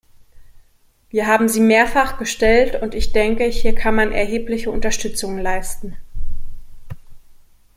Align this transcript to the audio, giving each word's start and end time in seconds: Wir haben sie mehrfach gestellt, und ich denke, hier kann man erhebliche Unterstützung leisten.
Wir 1.11 1.27
haben 1.27 1.47
sie 1.47 1.59
mehrfach 1.59 2.17
gestellt, 2.17 2.81
und 2.81 2.95
ich 2.95 3.13
denke, 3.13 3.43
hier 3.43 3.75
kann 3.75 3.93
man 3.93 4.11
erhebliche 4.11 4.71
Unterstützung 4.71 5.37
leisten. 5.37 5.95